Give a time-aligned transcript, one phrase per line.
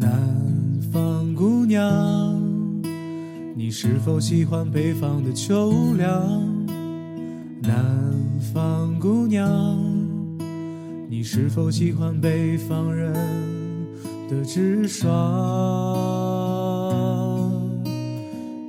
[0.00, 0.10] 南
[0.90, 2.42] 方姑娘，
[3.54, 6.08] 你是否喜欢北方的秋凉？
[7.60, 8.14] 南
[8.54, 9.78] 方姑娘，
[11.06, 13.12] 你是否喜欢北方人
[14.30, 15.10] 的直爽？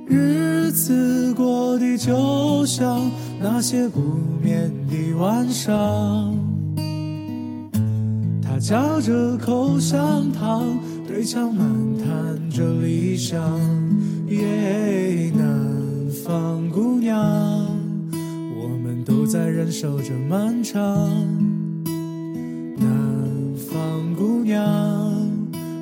[0.06, 3.10] 日子过得就像
[3.40, 4.00] 那些不
[4.42, 6.36] 眠的晚上。
[8.42, 10.62] 他嚼着口香糖，
[11.12, 11.68] 对墙漫
[11.98, 13.38] 谈着理想。
[14.28, 17.14] 耶，南方姑娘，
[18.56, 20.82] 我们都在忍受着漫长。
[22.78, 24.64] 南方姑娘，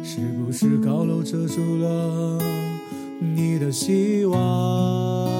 [0.02, 2.42] 是不是高楼遮住了
[3.20, 5.39] 你的希望？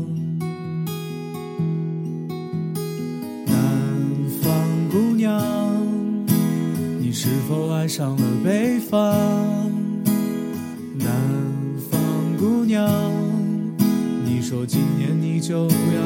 [7.23, 8.97] 是否爱上了北方？
[10.97, 11.07] 南
[11.91, 12.01] 方
[12.39, 12.89] 姑娘，
[14.25, 16.01] 你说今年你就要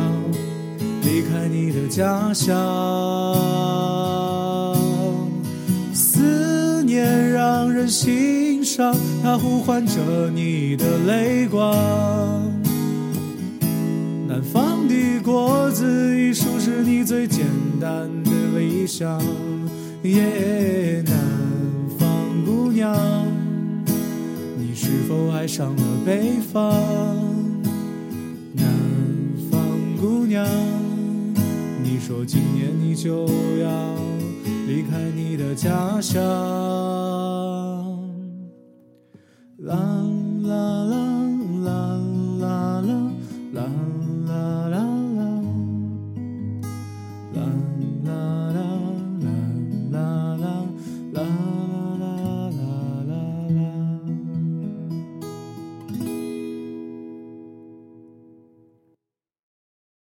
[1.04, 2.54] 离开你的家乡。
[5.94, 8.94] 思念让人心伤，
[9.24, 11.74] 它呼唤着你的泪光。
[14.28, 17.46] 南方的果子一树是你最简
[17.80, 19.18] 单的理想。
[20.06, 21.14] 耶，南
[21.98, 22.96] 方姑娘，
[24.58, 26.74] 你是否爱上了北方？
[28.54, 28.66] 南
[29.50, 29.60] 方
[30.00, 30.46] 姑娘，
[31.84, 33.26] 你说今年你就
[33.58, 33.96] 要
[34.68, 36.22] 离开你的家乡。